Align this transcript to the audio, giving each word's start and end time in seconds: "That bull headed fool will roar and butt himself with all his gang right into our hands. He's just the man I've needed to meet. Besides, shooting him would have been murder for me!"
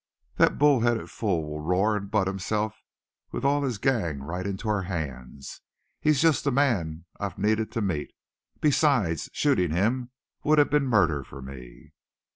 "That 0.37 0.57
bull 0.57 0.79
headed 0.79 1.11
fool 1.11 1.47
will 1.47 1.59
roar 1.61 1.95
and 1.95 2.09
butt 2.09 2.25
himself 2.25 2.81
with 3.31 3.45
all 3.45 3.61
his 3.61 3.77
gang 3.77 4.23
right 4.23 4.47
into 4.47 4.67
our 4.67 4.81
hands. 4.81 5.61
He's 5.99 6.19
just 6.19 6.43
the 6.43 6.51
man 6.51 7.05
I've 7.19 7.37
needed 7.37 7.71
to 7.73 7.83
meet. 7.83 8.11
Besides, 8.61 9.29
shooting 9.31 9.69
him 9.69 10.09
would 10.43 10.57
have 10.57 10.71
been 10.71 10.87
murder 10.87 11.23
for 11.23 11.39
me!" 11.39 11.93